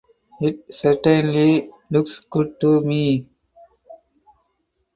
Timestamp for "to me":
2.61-3.27